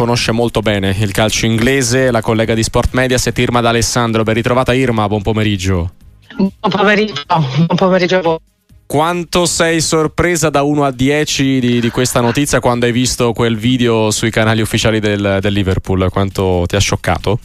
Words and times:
conosce 0.00 0.32
molto 0.32 0.60
bene 0.60 0.96
il 0.98 1.10
calcio 1.10 1.44
inglese, 1.44 2.10
la 2.10 2.22
collega 2.22 2.54
di 2.54 2.62
Sport 2.62 2.94
Mediaset 2.94 3.36
Irma 3.36 3.60
D'Alessandro. 3.60 4.22
Ben 4.22 4.32
ritrovata 4.32 4.72
Irma, 4.72 5.06
buon 5.08 5.20
pomeriggio. 5.20 5.92
Buon 6.36 6.50
pomeriggio, 6.58 7.22
buon 7.26 7.76
pomeriggio 7.76 8.16
a 8.16 8.22
voi. 8.22 8.38
Quanto 8.86 9.44
sei 9.44 9.82
sorpresa 9.82 10.48
da 10.48 10.62
1 10.62 10.84
a 10.84 10.90
10 10.90 11.60
di, 11.60 11.80
di, 11.80 11.90
questa 11.90 12.22
notizia 12.22 12.60
quando 12.60 12.86
hai 12.86 12.92
visto 12.92 13.34
quel 13.34 13.58
video 13.58 14.10
sui 14.10 14.30
canali 14.30 14.62
ufficiali 14.62 15.00
del, 15.00 15.36
del 15.38 15.52
Liverpool? 15.52 16.08
Quanto 16.08 16.64
ti 16.66 16.76
ha 16.76 16.80
scioccato? 16.80 17.38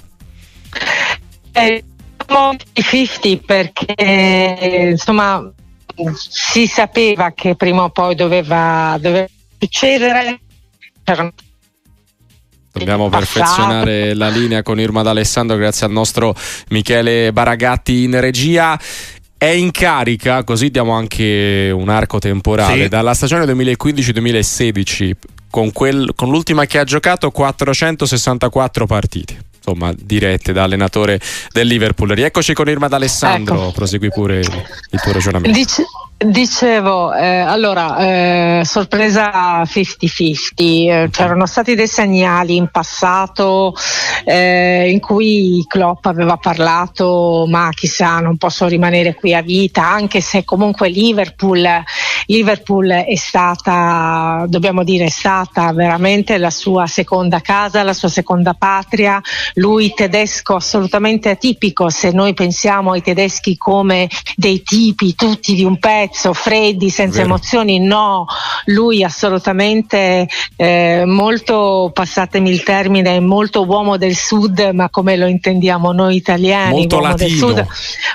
Eh, 1.52 1.84
50 2.72 3.44
perché 3.46 4.90
insomma 4.92 5.52
si 6.14 6.68
sapeva 6.68 7.34
che 7.34 7.58
prima 7.58 7.84
o 7.84 7.90
poi 7.90 8.16
doveva, 8.16 8.98
doveva 8.98 9.28
succedere. 9.60 10.40
Dobbiamo 12.80 13.10
perfezionare 13.10 14.14
la 14.14 14.28
linea 14.28 14.62
con 14.62 14.80
Irma 14.80 15.02
D'Alessandro 15.02 15.56
grazie 15.56 15.86
al 15.86 15.94
nostro 15.94 16.36
Michele 16.70 17.32
Baragatti 17.32 18.04
in 18.04 18.20
regia 18.20 18.78
è 19.38 19.46
in 19.46 19.72
carica, 19.72 20.44
così 20.44 20.70
diamo 20.70 20.94
anche 20.94 21.72
un 21.74 21.90
arco 21.90 22.20
temporale, 22.20 22.84
sì. 22.84 22.88
dalla 22.88 23.14
stagione 23.14 23.46
2015-2016 23.46 25.12
con, 25.50 25.72
quel, 25.72 26.12
con 26.16 26.30
l'ultima 26.30 26.66
che 26.66 26.80
ha 26.80 26.84
giocato 26.84 27.32
464 27.32 28.86
partite 28.86 29.38
insomma, 29.66 29.94
dirette 29.98 30.54
da 30.54 30.64
allenatore 30.64 31.20
del 31.52 31.68
Liverpool. 31.68 32.10
Rieccoci 32.10 32.54
con 32.54 32.68
Irma 32.70 32.88
D'Alessandro, 32.88 33.56
ecco. 33.56 33.72
prosegui 33.72 34.10
pure 34.10 34.40
il, 34.40 35.02
tuo 35.02 35.12
ragionamento. 35.12 35.58
Dice, 35.58 35.84
Dicevo, 36.18 37.14
eh, 37.14 37.40
allora, 37.40 37.98
eh, 37.98 38.62
sorpresa 38.64 39.64
50-50, 39.64 40.54
eh, 40.56 41.10
c'erano 41.12 41.46
stati 41.46 41.76
dei 41.76 41.90
segnali 41.90 42.56
in 42.56 42.70
passato 42.72 43.76
eh, 44.24 44.90
in 44.90 45.02
cui 45.02 45.66
Klopp 45.68 46.06
aveva 46.06 46.38
parlato, 46.38 47.46
ma 47.50 47.70
chissà, 47.74 48.20
non 48.22 48.38
posso 48.38 48.66
rimanere 48.66 49.14
qui 49.14 49.36
a 49.36 49.42
vita, 49.42 49.86
anche 49.86 50.22
se 50.22 50.46
comunque 50.46 50.88
Liverpool, 50.88 51.68
Liverpool 52.28 52.88
è 52.88 53.16
stata, 53.16 54.46
dobbiamo 54.48 54.86
dire, 54.86 55.06
è 55.06 55.10
stata 55.10 55.74
veramente 55.74 56.38
la 56.38 56.50
sua 56.50 56.88
seconda 56.88 57.42
casa, 57.42 57.84
la 57.84 57.94
sua 57.94 58.10
seconda 58.10 58.54
patria, 58.54 59.22
lui 59.56 59.94
tedesco 59.94 60.56
assolutamente 60.56 61.30
atipico, 61.30 61.90
se 61.90 62.12
noi 62.12 62.34
pensiamo 62.34 62.94
ai 62.94 63.02
tedeschi 63.02 63.58
come 63.58 64.08
dei 64.38 64.64
tipi 64.64 65.14
tutti 65.14 65.54
di 65.54 65.66
un 65.66 65.78
pezzo, 65.78 66.04
pezzo, 66.06 66.34
freddi, 66.34 66.90
senza 66.90 67.18
Vero. 67.18 67.30
emozioni, 67.30 67.80
no, 67.80 68.26
lui 68.66 69.04
assolutamente 69.04 70.28
eh, 70.56 71.04
molto, 71.06 71.92
passatemi 71.94 72.50
il 72.50 72.64
termine, 72.64 73.20
molto 73.20 73.66
uomo 73.66 73.98
del 73.98 74.16
sud, 74.16 74.72
ma 74.74 74.90
come 74.90 75.18
lo 75.18 75.26
intendiamo 75.26 75.92
noi 75.92 76.16
italiani, 76.16 76.80
molto 76.80 76.96
uomo 76.96 77.08
latino. 77.08 77.28
del 77.28 77.38
sud, 77.38 77.68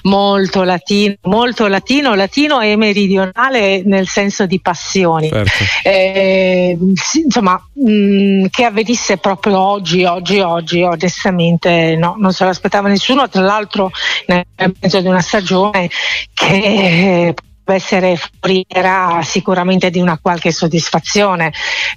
molto 0.02 0.62
latino, 0.62 1.14
molto 1.22 1.66
latino, 1.66 2.14
latino 2.14 2.60
e 2.60 2.76
meridionale 2.76 3.82
nel 3.84 4.06
senso 4.06 4.46
di 4.46 4.60
passioni. 4.60 5.28
Certo. 5.28 5.64
Eh, 5.82 6.78
insomma, 7.24 7.60
mh, 7.72 7.90
mm, 7.90 8.44
che 8.50 8.64
avvenisse 8.64 9.16
proprio 9.16 9.58
oggi, 9.58 10.04
oggi, 10.04 10.38
oggi, 10.38 10.82
onestamente 10.82 11.96
no, 11.96 12.14
non 12.18 12.32
se 12.32 12.44
l'aspettava 12.44 12.88
nessuno, 12.88 13.28
tra 13.28 13.42
l'altro 13.42 13.90
nel 14.26 14.44
mezzo 14.80 15.00
di 15.00 15.08
una 15.08 15.20
stagione 15.20 15.90
che 16.32 17.34
essere 17.72 18.16
foriera 18.16 19.20
sicuramente 19.22 19.90
di 19.90 20.00
una 20.00 20.18
qualche 20.18 20.52
soddisfazione. 20.52 21.52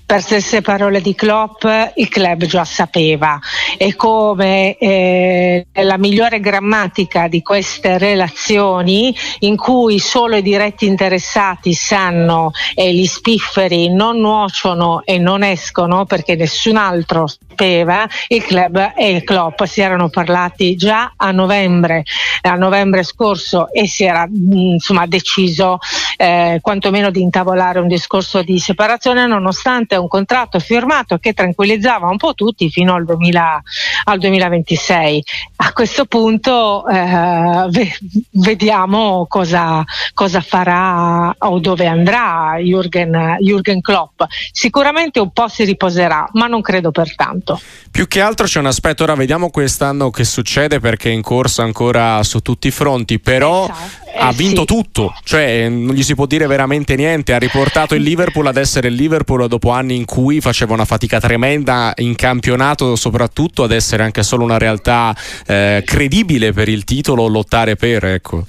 Per 0.05 0.21
stesse 0.21 0.61
parole 0.61 1.01
di 1.01 1.15
Klopp, 1.15 1.65
il 1.95 2.09
club 2.09 2.45
già 2.45 2.63
sapeva 2.65 3.39
e 3.77 3.95
come 3.95 4.77
eh, 4.77 5.65
la 5.73 5.97
migliore 5.97 6.39
grammatica 6.39 7.27
di 7.27 7.41
queste 7.41 7.97
relazioni 7.97 9.15
in 9.39 9.55
cui 9.55 9.99
solo 9.99 10.35
i 10.35 10.41
diretti 10.41 10.85
interessati 10.85 11.73
sanno 11.73 12.51
e 12.75 12.93
gli 12.93 13.05
spifferi 13.05 13.93
non 13.93 14.19
nuociono 14.19 15.01
e 15.05 15.17
non 15.17 15.43
escono 15.43 16.05
perché 16.05 16.35
nessun 16.35 16.77
altro 16.77 17.27
sapeva, 17.27 18.07
il 18.27 18.43
club 18.43 18.93
e 18.95 19.11
il 19.11 19.23
Klopp 19.23 19.63
si 19.63 19.81
erano 19.81 20.09
parlati 20.09 20.75
già 20.75 21.13
a 21.15 21.31
novembre, 21.31 22.03
a 22.41 22.55
novembre 22.55 23.03
scorso 23.03 23.71
e 23.71 23.87
si 23.87 24.03
era 24.03 24.27
insomma 24.29 25.05
deciso 25.05 25.62
deciso 25.63 25.79
eh, 26.17 26.59
quantomeno 26.61 27.09
di 27.09 27.21
intavolare 27.21 27.79
un 27.79 27.87
discorso 27.87 28.43
di 28.43 28.59
separazione 28.59 29.25
nonostante 29.25 29.95
un 29.95 30.07
contratto 30.07 30.59
firmato 30.59 31.17
che 31.17 31.33
tranquillizzava 31.33 32.07
un 32.07 32.17
po' 32.17 32.33
tutti 32.33 32.69
fino 32.69 32.93
al, 32.93 33.05
2000, 33.05 33.61
al 34.05 34.19
2026. 34.19 35.23
A 35.57 35.73
questo 35.73 36.05
punto 36.05 36.87
eh, 36.87 37.67
ve- 37.69 37.97
vediamo 38.31 39.25
cosa, 39.27 39.83
cosa, 40.13 40.41
farà 40.41 41.33
o 41.37 41.59
dove 41.59 41.85
andrà 41.85 42.55
Jürgen, 42.57 43.37
Jürgen 43.39 43.79
Klopp. 43.81 44.21
Sicuramente 44.51 45.19
un 45.19 45.31
po' 45.31 45.47
si 45.47 45.63
riposerà, 45.63 46.27
ma 46.33 46.47
non 46.47 46.61
credo 46.61 46.91
per 46.91 47.15
tanto. 47.15 47.59
Più 47.91 48.07
che 48.07 48.21
altro 48.21 48.45
c'è 48.45 48.59
un 48.59 48.65
aspetto, 48.65 49.03
ora 49.03 49.15
vediamo 49.15 49.49
quest'anno 49.49 50.09
che 50.09 50.23
succede 50.23 50.79
perché 50.79 51.09
è 51.09 51.13
in 51.13 51.21
corsa 51.21 51.63
ancora 51.63 52.23
su 52.23 52.39
tutti 52.39 52.67
i 52.67 52.71
fronti, 52.71 53.19
però 53.19 53.65
esatto. 53.65 54.17
ha 54.17 54.31
vinto 54.31 54.61
sì. 54.61 54.65
tutto, 54.65 55.13
cioè 55.23 55.69
non 55.69 55.93
gli 55.93 56.01
si 56.01 56.15
può 56.15 56.25
dire 56.25 56.47
veramente 56.47 56.95
niente. 56.95 57.33
Ha 57.33 57.37
riportato 57.37 57.93
il 57.95 58.01
Liverpool 58.01 58.47
ad 58.47 58.57
essere 58.57 58.87
il 58.87 58.95
Liverpool 58.95 59.47
dopo 59.47 59.69
anni 59.69 59.95
in 59.95 60.05
cui 60.05 60.41
faceva 60.41 60.73
una 60.73 60.85
fatica 60.85 61.19
tremenda 61.19 61.93
in 61.97 62.15
campionato, 62.15 62.95
soprattutto 62.95 63.63
ad 63.63 63.71
essere 63.71 63.92
anche 64.01 64.23
solo 64.23 64.43
una 64.43 64.57
realtà 64.57 65.15
eh, 65.45 65.83
credibile 65.85 66.51
per 66.51 66.69
il 66.69 66.83
titolo, 66.83 67.27
lottare 67.27 67.75
per. 67.75 68.05
Ecco. 68.05 68.45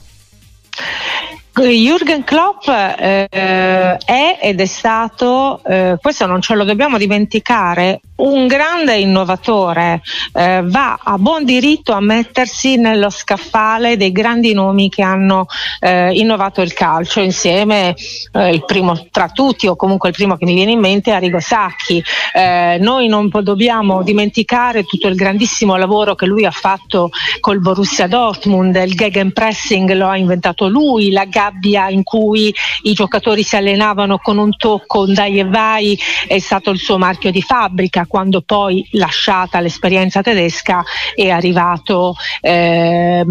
Jürgen 1.62 2.24
Klopp 2.24 2.66
eh, 2.66 3.28
è 3.28 4.38
ed 4.40 4.60
è 4.60 4.66
stato, 4.66 5.62
eh, 5.64 5.96
questo 6.00 6.26
non 6.26 6.40
ce 6.40 6.54
lo 6.56 6.64
dobbiamo 6.64 6.98
dimenticare, 6.98 8.00
un 8.16 8.46
grande 8.46 8.96
innovatore, 8.96 10.00
eh, 10.32 10.62
va 10.64 10.98
a 11.02 11.18
buon 11.18 11.44
diritto 11.44 11.92
a 11.92 12.00
mettersi 12.00 12.76
nello 12.76 13.10
scaffale 13.10 13.96
dei 13.96 14.12
grandi 14.12 14.52
nomi 14.52 14.88
che 14.88 15.02
hanno 15.02 15.46
eh, 15.80 16.12
innovato 16.12 16.60
il 16.60 16.72
calcio, 16.72 17.20
insieme 17.20 17.94
eh, 18.32 18.50
il 18.50 18.64
primo 18.64 19.08
tra 19.10 19.28
tutti 19.28 19.66
o 19.66 19.74
comunque 19.74 20.10
il 20.10 20.14
primo 20.14 20.36
che 20.36 20.44
mi 20.44 20.54
viene 20.54 20.70
in 20.70 20.78
mente 20.78 21.10
è 21.10 21.14
Arrigo 21.14 21.40
Sacchi. 21.40 22.02
Eh, 22.32 22.78
noi 22.80 23.08
non 23.08 23.28
dobbiamo 23.42 24.02
dimenticare 24.02 24.84
tutto 24.84 25.08
il 25.08 25.16
grandissimo 25.16 25.76
lavoro 25.76 26.14
che 26.14 26.26
lui 26.26 26.44
ha 26.44 26.52
fatto 26.52 27.10
col 27.40 27.60
Borussia 27.60 28.06
Dortmund, 28.06 28.76
il 28.76 28.94
gegenpressing 28.94 29.90
lo 29.92 30.06
ha 30.06 30.16
inventato 30.16 30.68
lui, 30.68 31.10
la 31.10 31.24
gabbia 31.24 31.88
in 31.88 32.04
cui 32.04 32.54
i 32.82 32.92
giocatori 32.92 33.42
si 33.42 33.56
allenavano 33.56 34.18
con 34.18 34.38
un 34.38 34.56
tocco, 34.56 35.00
un 35.00 35.14
dai 35.14 35.40
e 35.40 35.44
vai 35.44 35.98
è 36.28 36.38
stato 36.38 36.70
il 36.70 36.78
suo 36.78 36.96
marchio 36.96 37.30
di 37.30 37.42
fabbrica 37.42 38.03
quando 38.06 38.42
poi 38.42 38.86
lasciata 38.92 39.60
l'esperienza 39.60 40.22
tedesca 40.22 40.82
è 41.14 41.30
arrivato 41.30 42.14
eh, 42.40 43.24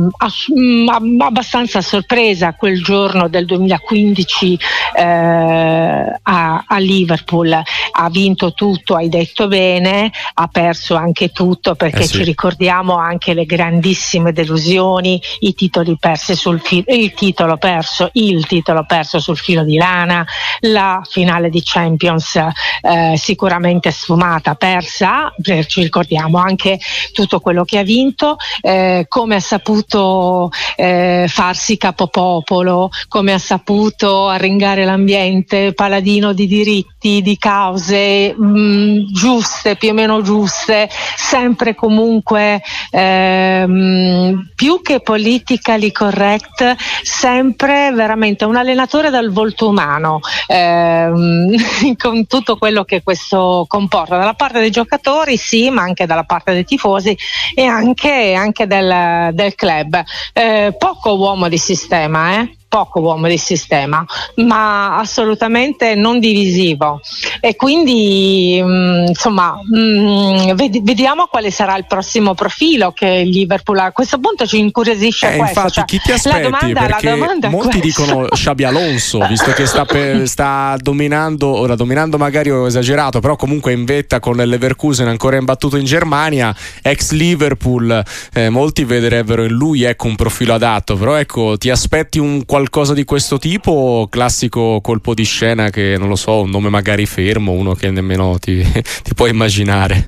abbastanza 1.19 1.79
a 1.79 1.81
sorpresa 1.81 2.53
quel 2.53 2.81
giorno 2.84 3.28
del 3.28 3.45
2015 3.45 4.59
eh, 4.95 5.03
a, 5.03 6.63
a, 6.67 6.78
Liverpool. 6.78 7.61
Ha 7.96 8.09
vinto 8.09 8.54
tutto, 8.54 8.96
hai 8.96 9.09
detto 9.09 9.48
bene, 9.48 10.12
ha 10.34 10.48
perso 10.48 10.96
anche 10.96 11.30
tutto 11.30 11.76
perché 11.76 12.04
eh 12.04 12.08
sì. 12.08 12.18
ci 12.18 12.24
ricordiamo 12.24 12.96
anche 12.96 13.34
le 13.34 13.46
grandissime 13.46 14.31
delusioni, 14.31 15.22
i 15.40 15.54
titoli 15.54 15.98
persi 16.00 16.36
sul 16.36 16.59
filo, 16.59 16.86
il 16.88 17.14
titolo 17.14 17.58
perso, 17.58 18.09
il 18.14 18.46
titolo 18.48 18.86
perso 18.86 19.20
sul 19.20 19.38
filo 19.38 19.64
di 19.64 19.78
lana, 19.78 20.26
la 20.62 21.02
finale 21.08 21.50
di 21.50 21.62
Champions 21.64 22.36
eh, 22.36 23.14
sicuramente 23.16 23.92
sfumata 23.92 24.56
persa, 24.56 25.34
ci 25.68 25.82
ricordiamo 25.82 26.38
anche 26.38 26.79
tutto 27.12 27.40
quello 27.40 27.64
che 27.64 27.78
ha 27.78 27.84
vinto, 27.84 28.38
eh, 28.62 29.06
come 29.08 29.35
ha 29.35 29.40
saputo 29.40 30.50
eh, 30.76 31.26
farsi 31.28 31.78
capopopolo, 31.78 32.90
come 33.08 33.34
ha 33.34 33.38
saputo 33.38 34.28
arringare 34.28 34.85
l'ambiente, 34.85 35.73
paladino 35.73 36.34
di 36.34 36.47
diritti, 36.47 37.22
di 37.22 37.38
cause 37.84 38.34
mh, 38.38 38.46
mm, 38.46 38.97
giuste, 39.12 39.76
più 39.76 39.90
o 39.90 39.94
meno 39.94 40.22
giuste, 40.22 40.90
sempre 40.90 41.76
comunque 41.76 42.62
ehm, 42.91 44.52
più 44.56 44.82
che 44.82 45.02
politically 45.02 45.91
correct, 45.91 46.76
sempre 47.03 47.91
veramente 47.91 48.46
un 48.46 48.56
allenatore 48.56 49.09
dal 49.09 49.32
volto 49.32 49.68
umano, 49.68 50.22
ehm, 50.47 51.53
con 52.00 52.26
tutto 52.28 52.58
quello 52.58 52.85
che 52.85 53.03
questo 53.03 53.66
comporta. 53.68 54.18
Dalla 54.18 54.34
parte 54.34 54.59
dei 54.59 54.72
giocatori 54.72 55.36
sì, 55.36 55.70
ma 55.70 55.82
anche 55.82 56.06
dalla 56.06 56.24
parte 56.24 56.53
dei 56.53 56.64
tifosi 56.64 57.16
e 57.53 57.66
anche, 57.66 58.34
anche 58.34 58.66
del, 58.66 59.29
del, 59.34 59.56
club. 59.56 60.02
Eh, 60.32 60.74
poco 60.78 61.16
uomo 61.16 61.50
di 61.50 61.58
sistema, 61.58 62.40
eh? 62.40 62.58
Poco 62.73 63.02
uomo 63.02 63.28
di 63.28 63.37
sistema, 63.37 64.03
ma 64.37 64.97
assolutamente 64.97 65.93
non 65.93 66.20
divisivo. 66.20 66.99
E 67.40 67.55
quindi 67.55 68.59
mh, 68.59 68.67
mm, 68.67 69.05
insomma 69.09 69.59
mh, 69.61 69.78
mm, 69.78 70.52
ved- 70.55 70.81
vediamo 70.81 71.28
quale 71.28 71.52
sarà 71.52 71.78
il 71.78 71.85
prossimo 71.85 72.34
profilo 72.34 72.91
che 72.91 73.22
Liverpool 73.25 73.78
a 73.78 73.91
questo 73.91 74.17
punto 74.17 74.47
ci 74.47 74.58
incuriosisce 74.58 75.35
eh, 75.35 75.37
questo. 75.37 75.59
Infatti, 75.59 75.73
cioè, 75.73 75.85
chi 75.85 75.99
ti 75.99 76.11
aspetti? 76.14 76.41
La 76.41 76.49
domanda, 76.49 76.87
la 76.87 76.99
domanda 76.99 77.49
molti 77.49 77.79
dicono 77.79 78.25
Xabi 78.25 78.64
Alonso, 78.64 79.19
visto 79.28 79.52
che 79.52 79.67
sta, 79.67 79.85
per, 79.85 80.28
sta 80.28 80.76
dominando, 80.81 81.49
ora 81.55 81.76
dominando 81.76 82.17
magari 82.17 82.49
ho 82.49 82.66
esagerato, 82.66 83.19
però 83.19 83.35
comunque 83.35 83.72
in 83.73 83.85
vetta 83.85 84.19
con 84.19 84.35
Leverkusen 84.35 85.08
ancora 85.08 85.37
imbattuto 85.37 85.78
in 85.78 85.85
Germania, 85.85 86.55
ex 86.81 87.11
Liverpool, 87.11 88.03
eh, 88.34 88.49
molti 88.49 88.84
vedrebbero 88.84 89.43
in 89.43 89.52
lui 89.52 89.84
ecco, 89.84 90.08
un 90.08 90.16
profilo 90.16 90.55
adatto, 90.55 90.96
però 90.96 91.14
ecco, 91.14 91.55
ti 91.55 91.69
aspetti 91.69 92.17
un 92.17 92.46
qualcosa 92.46 92.61
di 92.94 93.04
questo 93.04 93.38
tipo 93.38 94.08
classico 94.10 94.80
colpo 94.82 95.14
di 95.14 95.24
scena 95.24 95.70
che 95.70 95.96
non 95.98 96.08
lo 96.08 96.16
so, 96.16 96.42
un 96.42 96.50
nome 96.50 96.70
magari 96.70 97.06
fermo, 97.06 97.52
uno 97.52 97.74
che 97.74 97.90
nemmeno 97.90 98.38
ti, 98.40 98.64
ti 99.04 99.14
puoi 99.14 99.32
immaginare? 99.32 100.08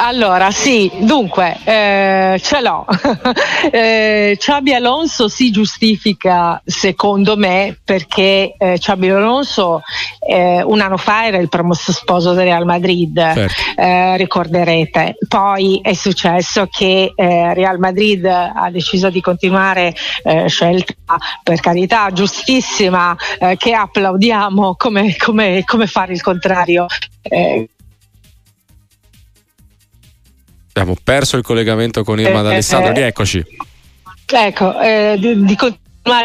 Allora, 0.00 0.52
sì, 0.52 0.90
dunque, 0.98 1.56
eh, 1.64 2.38
ce 2.40 2.60
l'ho. 2.60 2.86
eh, 3.72 4.36
Xabi 4.38 4.72
Alonso 4.72 5.28
si 5.28 5.50
giustifica, 5.50 6.62
secondo 6.64 7.36
me, 7.36 7.76
perché 7.84 8.54
eh, 8.56 8.78
Xabi 8.78 9.10
Alonso 9.10 9.82
eh, 10.20 10.62
un 10.62 10.80
anno 10.80 10.98
fa 10.98 11.26
era 11.26 11.38
il 11.38 11.48
promosso 11.48 11.92
sposo 11.92 12.32
del 12.32 12.44
Real 12.44 12.64
Madrid, 12.64 13.16
certo. 13.16 13.62
Eh, 13.74 14.16
ricorderete. 14.16 15.16
Poi 15.26 15.80
è 15.82 15.94
successo 15.94 16.68
che 16.70 17.12
eh, 17.16 17.54
Real 17.54 17.80
Madrid 17.80 18.24
ha 18.24 18.70
deciso 18.70 19.10
di 19.10 19.20
continuare 19.20 19.94
eh, 20.22 20.48
scelta, 20.48 20.94
per 21.42 21.58
carità, 21.58 22.08
giustissima, 22.12 23.16
che 23.56 23.72
applaudiamo 23.72 24.76
come, 24.76 25.16
come, 25.16 25.64
come 25.64 25.86
fare 25.88 26.12
il 26.12 26.22
contrario. 26.22 26.86
Eh, 27.22 27.68
Abbiamo 30.78 30.96
perso 31.02 31.36
il 31.36 31.42
collegamento 31.42 32.04
con 32.04 32.20
Irma 32.20 32.40
eh, 32.40 32.42
D'Alessandro, 32.44 32.90
eh, 32.90 32.94
rieccoci. 32.94 33.44
Ecco, 34.26 34.80
eh, 34.80 35.16
di, 35.18 35.44
di 35.44 35.56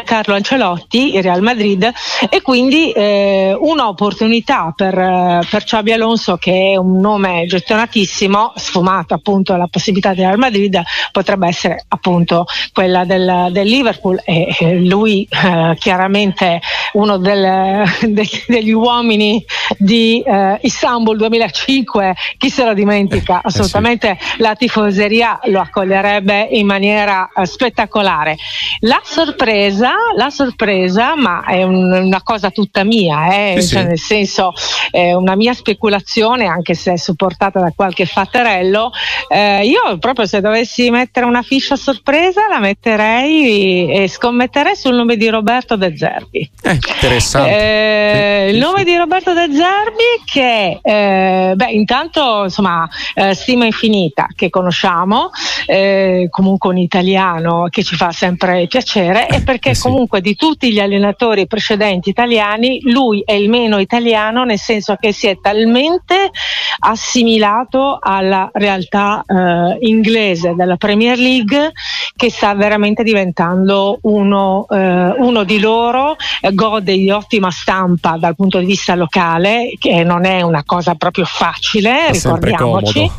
Carlo 0.04 0.36
Ancelotti, 0.36 1.16
il 1.16 1.24
Real 1.24 1.42
Madrid, 1.42 1.92
e 2.30 2.42
quindi 2.42 2.92
eh, 2.92 3.56
un'opportunità 3.60 4.74
per, 4.76 5.46
per 5.50 5.64
Xabi 5.64 5.92
Alonso, 5.92 6.38
che 6.38 6.72
è 6.74 6.76
un 6.78 7.00
nome 7.00 7.46
gettonatissimo, 7.46 8.54
sfumato 8.56 9.14
appunto 9.14 9.56
la 9.56 9.68
possibilità 9.68 10.14
del 10.14 10.26
Real 10.26 10.38
Madrid, 10.38 10.82
potrebbe 11.12 11.48
essere 11.48 11.84
appunto 11.88 12.46
quella 12.72 13.04
del, 13.06 13.50
del 13.52 13.68
Liverpool 13.68 14.22
e 14.24 14.80
lui 14.80 15.28
eh, 15.30 15.76
chiaramente 15.78 16.62
uno 16.94 17.18
del, 17.18 17.84
de, 18.08 18.28
degli 18.48 18.72
uomini 18.72 19.44
di 19.78 20.22
eh, 20.26 20.60
Istanbul 20.62 21.18
2005, 21.18 22.16
chi 22.38 22.50
se 22.50 22.64
lo 22.64 22.74
dimentica, 22.74 23.42
assolutamente 23.44 24.12
eh 24.12 24.18
sì. 24.20 24.42
la 24.42 24.56
tifoseria 24.56 25.40
lo 25.46 25.60
accoglierebbe 25.60 26.48
in 26.52 26.66
maniera 26.66 27.30
eh, 27.36 27.46
spettacolare. 27.46 28.38
La 28.82 29.02
sorpresa 29.04 29.73
sorpresa, 29.74 29.92
la 30.16 30.30
sorpresa, 30.30 31.16
ma 31.16 31.44
è 31.46 31.64
un, 31.64 31.92
una 31.92 32.22
cosa 32.22 32.52
tutta 32.52 32.84
mia, 32.84 33.28
eh? 33.28 33.62
sì, 33.62 33.70
cioè, 33.70 33.82
sì. 33.82 33.88
nel 33.88 34.00
senso 34.00 34.54
è 34.92 35.14
una 35.14 35.36
mia 35.36 35.54
speculazione, 35.54 36.46
anche 36.46 36.74
se 36.76 36.94
è 36.94 36.98
supportata 36.98 37.60
da 37.60 37.72
qualche 37.76 38.06
fatterello. 38.06 38.92
Eh, 39.28 39.66
io 39.66 39.98
proprio 39.98 40.26
se 40.26 40.42
dovessi 40.42 40.90
mettere 40.90 41.26
una 41.26 41.42
fiscia 41.42 41.76
sorpresa 41.76 42.48
la 42.48 42.60
metterei 42.60 43.92
e 43.92 44.08
scommetterei 44.08 44.76
sul 44.76 44.96
nome 44.96 45.18
di 45.18 45.30
Roberto 45.30 45.76
De 45.76 45.98
Zerbi. 45.98 46.50
Eh, 46.62 46.74
interessante. 46.74 47.50
Eh, 47.50 48.46
sì, 48.48 48.54
il 48.56 48.60
nome 48.60 48.84
di 48.84 48.96
Roberto 48.96 49.34
De 49.34 49.48
Zerbi 49.52 50.22
che, 50.26 50.80
eh, 50.82 51.54
beh, 51.56 51.72
intanto 51.72 52.44
insomma, 52.44 52.88
eh, 53.16 53.34
stima 53.34 53.66
infinita 53.66 54.28
che 54.36 54.50
conosciamo, 54.50 55.32
eh, 55.66 56.28
comunque 56.30 56.70
un 56.70 56.78
italiano 56.78 57.68
che 57.70 57.84
ci 57.84 57.96
fa 57.96 58.12
sempre 58.12 58.68
piacere 58.68 59.28
e 59.28 59.42
perché 59.42 59.64
perché 59.64 59.70
eh 59.70 59.76
sì. 59.76 59.82
comunque 59.82 60.22
di 60.22 60.36
tutti 60.36 60.72
gli 60.72 60.80
allenatori 60.80 61.48
precedenti 61.48 62.10
italiani 62.10 62.82
lui 62.84 63.22
è 63.26 63.34
il 63.34 63.50
meno 63.50 63.78
italiano 63.80 64.44
nel 64.44 64.60
senso 64.60 64.96
che 65.00 65.14
si 65.14 65.28
è 65.28 65.38
talmente 65.40 66.32
assimilato 66.80 67.98
alla 68.02 68.50
realtà 68.52 69.24
eh, 69.26 69.78
inglese 69.82 70.54
della 70.56 70.76
Premier 70.76 71.18
League 71.18 71.72
che 72.16 72.30
sta 72.30 72.54
veramente 72.54 73.04
diventando 73.04 74.00
uno, 74.04 74.66
eh, 74.70 75.14
uno 75.18 75.44
di 75.44 75.60
loro, 75.60 76.16
eh, 76.42 76.54
gode 76.54 76.96
di 76.96 77.10
ottima 77.10 77.50
stampa 77.50 78.18
dal 78.18 78.36
punto 78.36 78.60
di 78.60 78.66
vista 78.66 78.96
locale, 78.96 79.74
che 79.80 80.04
non 80.04 80.26
è 80.26 80.42
una 80.42 80.64
cosa 80.64 80.94
proprio 80.94 81.26
facile, 81.26 82.12
ricordiamoci 82.12 83.10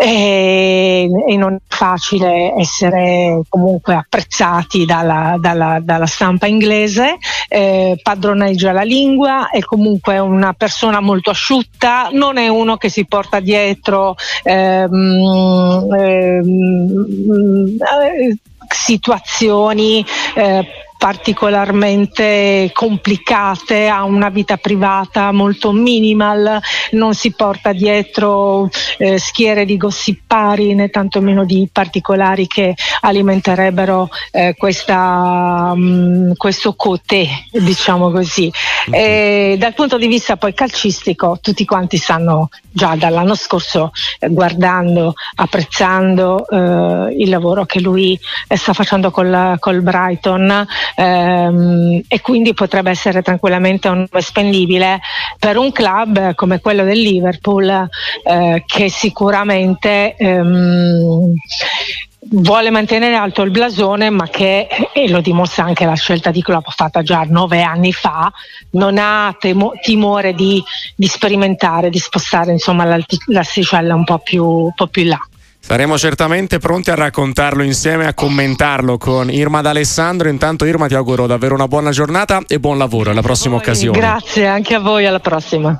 e, 0.00 1.10
e, 1.26 1.36
non 1.36 1.54
è 1.54 1.58
facile 1.66 2.54
essere 2.56 3.40
comunque 3.48 3.94
apprezzati 3.94 4.84
dalla, 4.84 5.36
dalla, 5.40 5.80
dalla 5.82 6.06
stampa 6.06 6.46
inglese, 6.46 7.16
eh, 7.48 7.98
padroneggia 8.00 8.70
la 8.70 8.82
lingua, 8.82 9.50
è 9.50 9.58
comunque 9.60 10.20
una 10.20 10.52
persona 10.52 11.00
molto 11.00 11.30
asciutta, 11.30 12.10
non 12.12 12.36
è 12.36 12.46
uno 12.46 12.76
che 12.76 12.88
si 12.88 13.06
porta 13.06 13.40
dietro 13.40 14.14
ehm, 14.44 15.88
ehm, 15.98 17.06
eh, 17.80 18.36
situazioni 18.68 20.04
eh, 20.34 20.64
particolarmente 20.98 22.70
complicate, 22.74 23.86
ha 23.86 24.02
una 24.02 24.28
vita 24.28 24.56
privata 24.56 25.30
molto 25.30 25.70
minimal, 25.70 26.60
non 26.90 27.14
si 27.14 27.32
porta 27.32 27.72
dietro 27.72 28.68
eh, 28.98 29.16
schiere 29.18 29.64
di 29.64 29.76
gossipari 29.76 30.74
né 30.74 30.90
tantomeno 30.90 31.44
di 31.44 31.68
particolari 31.72 32.48
che 32.48 32.74
alimenterebbero 33.00 34.08
eh, 34.32 34.54
questa, 34.58 35.72
mh, 35.74 35.80
mm, 35.80 36.32
questo 36.36 36.74
cote, 36.74 37.28
diciamo 37.52 38.10
così. 38.10 38.52
E 38.90 39.56
dal 39.58 39.74
punto 39.74 39.98
di 39.98 40.06
vista 40.06 40.36
poi 40.36 40.54
calcistico, 40.54 41.38
tutti 41.40 41.64
quanti 41.64 41.96
sanno 41.96 42.48
già 42.70 42.94
dall'anno 42.96 43.34
scorso 43.34 43.90
eh, 44.18 44.28
guardando, 44.28 45.14
apprezzando 45.36 46.46
eh, 46.48 47.14
il 47.18 47.28
lavoro 47.28 47.66
che 47.66 47.80
lui 47.80 48.18
eh, 48.46 48.56
sta 48.56 48.72
facendo 48.72 49.10
col, 49.10 49.56
col 49.58 49.82
Brighton 49.82 50.66
ehm, 50.94 52.02
e 52.06 52.20
quindi 52.20 52.54
potrebbe 52.54 52.90
essere 52.90 53.22
tranquillamente 53.22 53.88
un 53.88 54.06
spendibile 54.18 55.00
per 55.38 55.56
un 55.56 55.72
club 55.72 56.34
come 56.34 56.60
quello 56.60 56.84
del 56.84 57.00
Liverpool 57.00 57.88
eh, 58.24 58.62
che 58.66 58.88
sicuramente 58.88 60.14
ehm, 60.16 61.34
vuole 62.20 62.70
mantenere 62.70 63.14
alto 63.14 63.42
il 63.42 63.50
blasone, 63.50 64.10
ma 64.10 64.28
che, 64.28 64.66
e 64.92 65.08
lo 65.08 65.20
dimostra 65.20 65.64
anche 65.64 65.84
la 65.84 65.94
scelta 65.94 66.30
di 66.30 66.42
club 66.42 66.64
fatta 66.68 67.02
già 67.02 67.24
nove 67.28 67.62
anni 67.62 67.92
fa, 67.92 68.30
non 68.70 68.98
ha 68.98 69.34
temo, 69.38 69.72
timore 69.82 70.34
di, 70.34 70.62
di, 70.94 71.06
sperimentare, 71.06 71.90
di 71.90 71.98
spostare 71.98 72.52
insomma, 72.52 72.84
l'asticella 73.26 73.94
un 73.94 74.04
po' 74.04 74.18
più, 74.18 74.44
un 74.44 74.74
po' 74.74 74.86
più 74.86 75.02
in 75.02 75.08
là. 75.08 75.20
Saremo 75.60 75.98
certamente 75.98 76.58
pronti 76.58 76.90
a 76.90 76.94
raccontarlo 76.94 77.62
insieme, 77.62 78.06
a 78.06 78.14
commentarlo 78.14 78.96
con 78.96 79.30
Irma 79.30 79.60
D'Alessandro. 79.60 80.30
Intanto 80.30 80.64
Irma 80.64 80.86
ti 80.86 80.94
auguro 80.94 81.26
davvero 81.26 81.54
una 81.54 81.68
buona 81.68 81.90
giornata 81.90 82.40
e 82.46 82.58
buon 82.58 82.78
lavoro 82.78 83.10
alla 83.10 83.20
prossima 83.20 83.56
occasione. 83.56 83.98
Grazie 83.98 84.46
anche 84.46 84.74
a 84.74 84.80
voi, 84.80 85.04
alla 85.04 85.20
prossima. 85.20 85.78